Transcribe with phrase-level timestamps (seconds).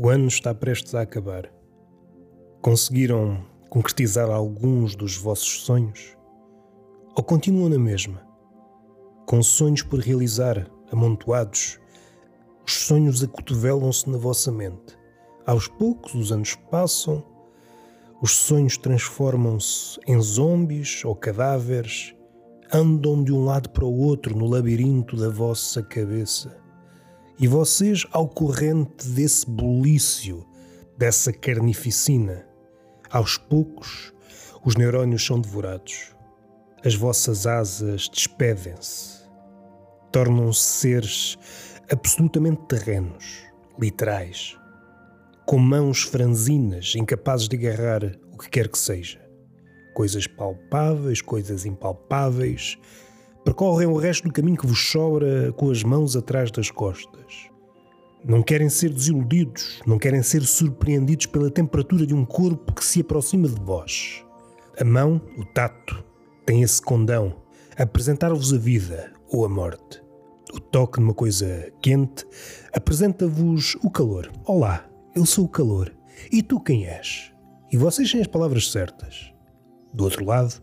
[0.00, 1.52] O ano está prestes a acabar.
[2.62, 6.16] Conseguiram concretizar alguns dos vossos sonhos?
[7.16, 8.24] Ou continuam na mesma?
[9.26, 11.80] Com sonhos por realizar, amontoados,
[12.64, 14.96] os sonhos acotovelam-se na vossa mente.
[15.44, 17.24] Aos poucos os anos passam,
[18.22, 22.14] os sonhos transformam-se em zombies ou cadáveres,
[22.72, 26.67] andam de um lado para o outro no labirinto da vossa cabeça.
[27.40, 30.44] E vocês, ao corrente desse bulício,
[30.96, 32.44] dessa carnificina,
[33.08, 34.12] aos poucos
[34.64, 36.16] os neurónios são devorados.
[36.84, 39.18] As vossas asas despedem-se.
[40.10, 41.38] Tornam-se seres
[41.88, 43.44] absolutamente terrenos,
[43.78, 44.58] literais,
[45.46, 49.20] com mãos franzinas, incapazes de agarrar o que quer que seja.
[49.94, 52.76] Coisas palpáveis, coisas impalpáveis,
[53.48, 57.48] percorrem o resto do caminho que vos sobra com as mãos atrás das costas.
[58.22, 63.00] Não querem ser desiludidos, não querem ser surpreendidos pela temperatura de um corpo que se
[63.00, 64.22] aproxima de vós.
[64.78, 66.04] A mão, o tato,
[66.44, 67.36] tem esse condão,
[67.74, 70.02] apresentar-vos a vida ou a morte.
[70.52, 72.26] O toque numa coisa quente
[72.74, 74.30] apresenta-vos o calor.
[74.44, 75.90] Olá, eu sou o calor.
[76.30, 77.32] E tu quem és?
[77.72, 79.32] E vocês têm as palavras certas.
[79.94, 80.62] Do outro lado,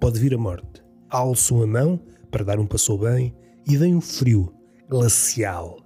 [0.00, 3.34] pode vir a morte alçam a mão para dar um passo bem
[3.66, 4.52] e vem um frio
[4.88, 5.78] glacial.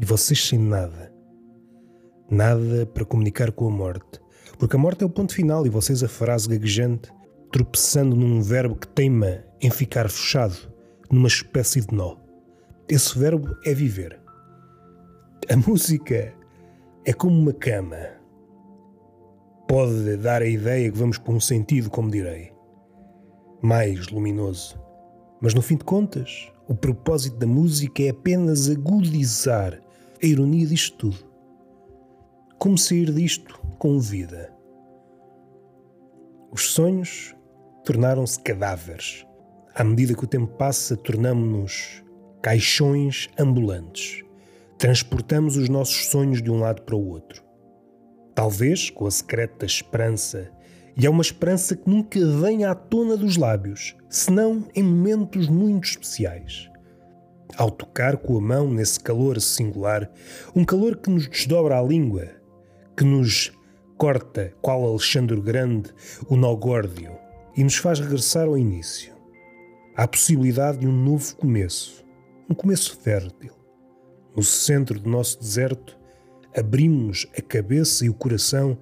[0.00, 1.12] E vocês sem nada.
[2.30, 4.20] Nada para comunicar com a morte.
[4.58, 7.12] Porque a morte é o ponto final e vocês a frase gaguejante,
[7.50, 10.56] tropeçando num verbo que teima em ficar fechado
[11.10, 12.16] numa espécie de nó.
[12.88, 14.20] Esse verbo é viver.
[15.50, 16.32] A música
[17.04, 17.98] é como uma cama.
[19.68, 22.52] Pode dar a ideia que vamos por um sentido, como direi
[23.62, 24.81] mais luminoso.
[25.42, 29.82] Mas no fim de contas, o propósito da música é apenas agudizar
[30.22, 31.32] a ironia disto tudo.
[32.60, 34.54] Como sair disto com vida?
[36.52, 37.34] Os sonhos
[37.84, 39.26] tornaram-se cadáveres.
[39.74, 42.04] À medida que o tempo passa, tornamos-nos
[42.40, 44.22] caixões ambulantes.
[44.78, 47.42] Transportamos os nossos sonhos de um lado para o outro.
[48.32, 50.52] Talvez com a secreta esperança
[50.96, 55.84] e é uma esperança que nunca vem à tona dos lábios, senão em momentos muito
[55.84, 56.70] especiais.
[57.56, 60.10] Ao tocar com a mão nesse calor singular,
[60.54, 62.28] um calor que nos desdobra a língua,
[62.96, 63.52] que nos
[63.96, 65.90] corta, qual Alexandre Grande,
[66.28, 67.16] o nó górdio,
[67.56, 69.12] e nos faz regressar ao início.
[69.94, 72.04] Há a possibilidade de um novo começo,
[72.48, 73.52] um começo fértil.
[74.34, 75.98] No centro do nosso deserto,
[76.56, 78.78] abrimos a cabeça e o coração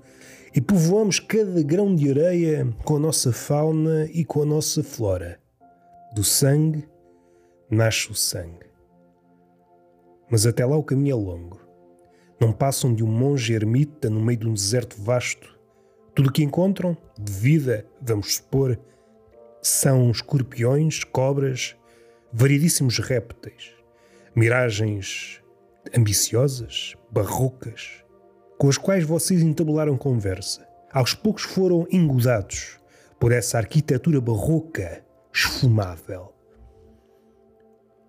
[0.54, 5.38] e povoamos cada grão de areia com a nossa fauna e com a nossa flora.
[6.14, 6.88] Do sangue
[7.70, 8.68] nasce o sangue.
[10.28, 11.60] Mas até lá o caminho é longo.
[12.40, 15.56] Não passam de um monge ermita no meio de um deserto vasto.
[16.14, 18.78] Tudo o que encontram, de vida, vamos supor,
[19.62, 21.76] são escorpiões, cobras,
[22.32, 23.72] variedíssimos répteis,
[24.34, 25.40] miragens
[25.96, 28.04] ambiciosas, barrocas,
[28.60, 30.68] com as quais vocês entabularam conversa.
[30.92, 32.78] Aos poucos foram engodados
[33.18, 36.34] por essa arquitetura barroca esfumável.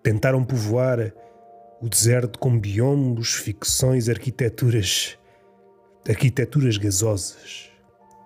[0.03, 1.13] Tentaram povoar
[1.81, 5.17] o deserto com biombos, ficções, arquiteturas,
[6.05, 7.71] arquiteturas gasosas.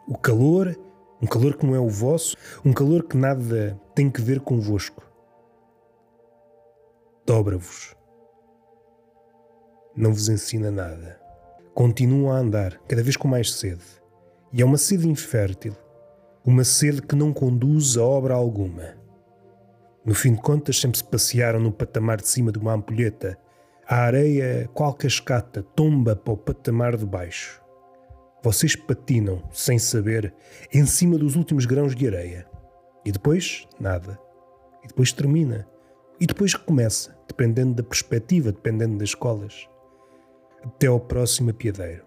[0.07, 0.75] O calor,
[1.21, 2.35] um calor que não é o vosso,
[2.65, 5.07] um calor que nada tem que ver convosco.
[7.23, 7.95] Dobra-vos.
[9.95, 11.23] Não vos ensina nada
[11.75, 13.83] continuam a andar, cada vez com mais sede.
[14.53, 15.75] E é uma sede infértil,
[16.45, 18.95] uma sede que não conduz a obra alguma.
[20.05, 23.37] No fim de contas, sempre se passearam no patamar de cima de uma ampulheta.
[23.85, 27.61] A areia, qual cascata, tomba para o patamar de baixo.
[28.41, 30.33] Vocês patinam, sem saber,
[30.73, 32.47] em cima dos últimos grãos de areia.
[33.03, 34.17] E depois, nada.
[34.81, 35.67] E depois termina.
[36.21, 39.67] E depois recomeça, dependendo da perspectiva, dependendo das escolas.
[40.65, 42.04] Até ao próximo apiadeiro.